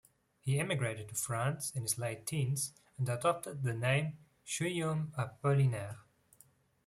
[0.39, 5.99] He emigrated to France in his late teens and adopted the name Guillaume Apollinaire.